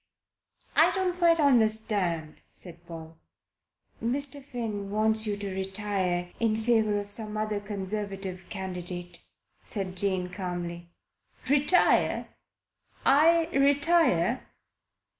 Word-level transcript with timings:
"I 0.75 0.89
don't 0.95 1.19
quite 1.19 1.39
understand," 1.39 2.41
said 2.51 2.87
Paul. 2.87 3.19
"Mr. 4.03 4.41
Finn 4.41 4.89
wants 4.89 5.27
you 5.27 5.37
to 5.37 5.53
retire 5.53 6.31
in 6.39 6.57
favour 6.57 6.97
of 6.97 7.11
some 7.11 7.37
other 7.37 7.59
Conservative 7.59 8.43
candidate," 8.49 9.21
said 9.61 9.95
Jane 9.95 10.29
calmly. 10.29 10.89
"Retire? 11.47 12.29
I 13.05 13.45
retire?" 13.55 14.47